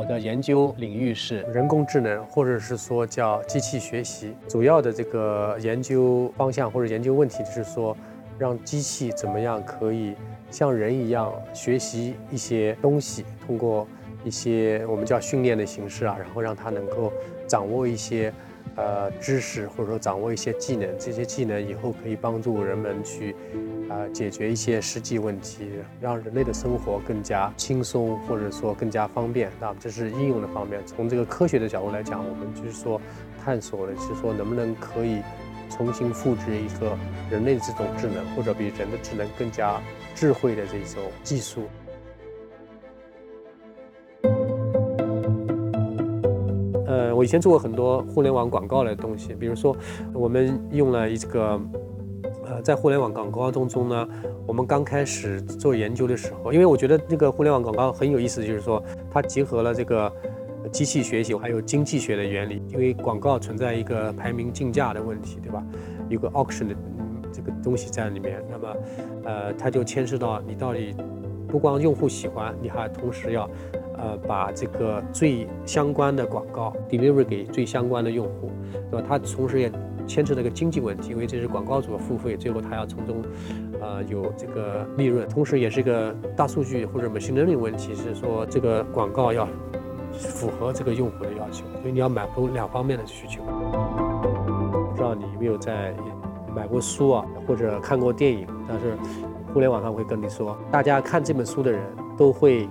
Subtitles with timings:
[0.00, 4.34] 我的研究领域是人工智能，或者是说叫机器学习。
[4.48, 7.94] 主要的这个研究方向或者研究问题就是说，
[8.38, 10.14] 让机器怎么样可以
[10.50, 13.86] 像人一样学习一些东西，通过
[14.24, 17.12] 一些我们叫训练的形式啊，然后让它能够
[17.46, 18.32] 掌握一些。
[18.76, 23.34] 呃，知识或者说掌握一些技能，这些技能以后可以帮助人们去，
[23.88, 25.70] 啊，解决一些实际问题，
[26.00, 29.50] 让人类的生活更加轻松，或者说更加方便。
[29.60, 30.80] 那这是应用的方面。
[30.86, 33.00] 从这个科学的角度来讲，我们就是说
[33.44, 35.20] 探索的是说能不能可以
[35.68, 36.96] 重新复制一个
[37.30, 39.80] 人类的这种智能，或者比人的智能更加
[40.14, 41.64] 智慧的这种技术。
[47.20, 49.76] 我以前做过很多互联网广告的东西，比如说，
[50.14, 51.60] 我们用了一个，
[52.46, 54.08] 呃，在互联网广告当中呢，
[54.46, 60.10] 我们刚开始做研究的时候，因为我觉得这个互联网广告很有意思，就是说它结合了这个
[60.72, 65.62] 机器学习还有经济学的原理，因为广告存在一个排名竞价的问题，对吧？
[66.08, 66.74] 有个 auction 的
[67.30, 68.76] 这个东西在里面，那么，
[69.24, 70.96] 呃，它就牵涉到你到底
[71.46, 73.46] 不光用户喜欢，你还同时要。
[74.00, 78.50] 呃，把这个最相关的广告 deliver 给最相关的用户，
[78.90, 79.06] 对吧？
[79.06, 79.70] 它同时也
[80.06, 83.22] 牵扯这个经济问题，因为这是广告主付费，最后他要从中，
[83.78, 89.46] 呃，有这个利润，同时也是一个大数据或者 machine learning 问题，是说这个广告要
[90.12, 93.42] 符合这个用户的要求，所以你要满足两方面的需求。
[93.42, 95.94] 不知道你有没有在
[96.56, 98.46] 买过书啊，或者看过电影？
[98.66, 98.96] 但是
[99.52, 101.82] 互联网上会跟你说，大家看这本书的人
[102.16, 102.66] 都会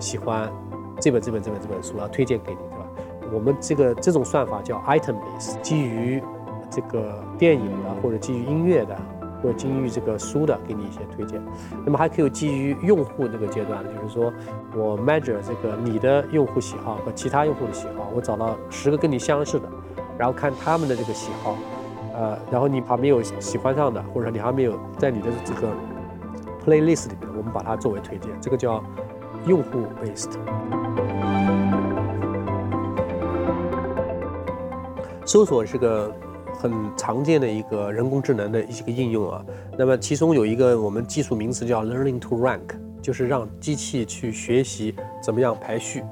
[0.00, 0.52] 喜欢。
[1.00, 2.86] 这本这本这本这本书要推荐给你，对吧？
[3.32, 6.22] 我们这个这种算法叫 item base，基于
[6.70, 8.96] 这个电影的，或者基于音乐的，
[9.42, 11.42] 或者基于这个书的，给你一些推荐。
[11.84, 14.32] 那么还可以基于用户这个阶段，就是说
[14.76, 19.68] 我 measure 这个你的用户喜好和其他用户的喜好，我找到十个跟你相似的，
[20.16, 21.56] 然后看他们的这个喜好，
[22.14, 25.68] 呃，然后你还没有喜欢上的，或者你还没有在你的这个
[26.64, 28.82] playlist 里面，我们把它作为推荐，这个叫
[29.46, 30.38] 用户 based。
[35.24, 36.12] 搜索是个
[36.52, 39.44] 很常见的一个人工智能的一个应用啊。
[39.76, 42.60] 那么其中有一个我们技术名词叫 learning to rank，
[43.00, 46.02] 就是让机器去学习怎么样排序。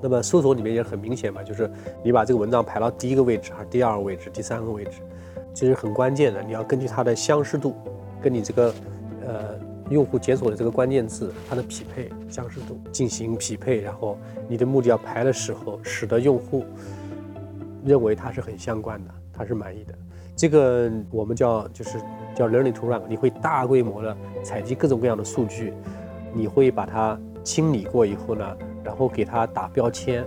[0.00, 1.70] 那么搜索里面也很明显嘛，就是
[2.02, 5.00] 你把这个文章排到第一个位置还是第二个位置、第三个位置，
[5.54, 6.42] 其实很关键的。
[6.42, 7.74] 你要根据它的相似度，
[8.20, 8.74] 跟你这个
[9.24, 9.58] 呃
[9.90, 14.18] 用户检索的这个关键字它的匹配相似度进行匹配，然后
[14.48, 16.64] 你的目的要排的时候，使得用户。
[17.84, 19.94] 认为它是很相关的，他是满意的。
[20.34, 22.00] 这个我们叫就是
[22.34, 25.74] 叫 learning to rank，你会大规模的采集各种各样的数据，
[26.32, 30.24] 你会把它清理过以后呢，然后给它打标签。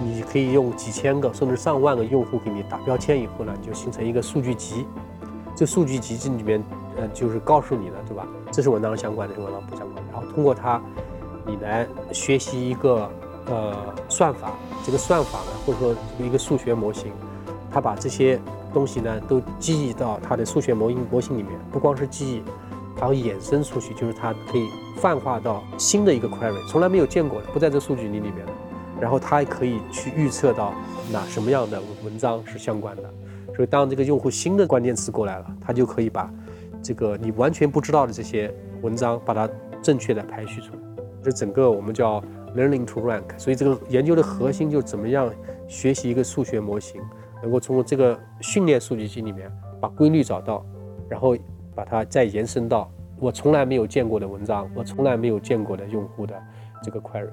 [0.00, 4.86] 你可以用几千个甚至上万个用户给你打标签以后呢，就形成一个数据集。
[5.56, 6.62] 这数据集这里面，
[6.96, 8.26] 呃，就是告诉你的，对吧？
[8.52, 10.12] 这是文章相关的，这是文章不相关的。
[10.12, 10.80] 然后通过它，
[11.44, 13.10] 你来学习一个。
[13.46, 14.52] 呃，算法
[14.86, 17.12] 这个算法呢，或者说一个数学模型，
[17.70, 18.40] 它把这些
[18.72, 22.42] 东西呢都记忆到它的数学模型模型里面，不光是记忆，
[22.98, 28.52] 还会衍生出去，就是它可以泛化到新的一个 query，从来没有见过的，不在这数据里里面的，
[28.98, 30.72] 然后它还可以去预测到
[31.12, 33.02] 哪什么样的文章是相关的，
[33.54, 36.30] 所以当这个用户新的关键词过来了，它就可以把
[36.82, 38.50] 这个你完全不知道的这些
[38.80, 39.46] 文章，把它
[39.82, 40.78] 正确的排序出来，
[41.22, 42.24] 这整个我们叫。
[42.56, 45.28] Learning to rank，所以这个研究的核心就是怎么样
[45.66, 47.02] 学习一个数学模型，
[47.42, 49.50] 能够从这个训练数据集里面
[49.80, 50.64] 把规律找到，
[51.08, 51.36] 然后
[51.74, 56.40] 把它再延伸到我从来没有见过的文章，我从来没有见过的用户的
[56.80, 57.28] 这个 query。